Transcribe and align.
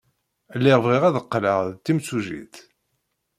Lliɣ 0.57 0.77
bɣiɣ 0.85 1.03
ad 1.05 1.19
qqleɣ 1.25 1.59
d 1.69 1.75
timsujjit. 1.85 2.55